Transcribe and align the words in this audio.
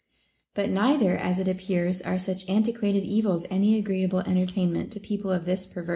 6. 0.55 0.55
But 0.55 0.69
neither 0.71 1.15
(as 1.15 1.37
it 1.37 1.47
appears) 1.47 2.01
are 2.01 2.17
such 2.17 2.49
antiquated 2.49 3.03
evils 3.03 3.45
any 3.51 3.77
agreeable 3.77 4.21
entertainment 4.21 4.91
to 4.93 4.99
people 4.99 5.29
of 5.31 5.45
this 5.45 5.67
perverse 5.67 5.67
* 5.67 5.67
From 5.67 5.71
Sophocles, 5.73 5.85
Frag. 5.85 5.89